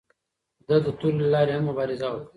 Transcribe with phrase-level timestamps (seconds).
[0.67, 2.27] ده د تورې له لارې هم مبارزه وکړه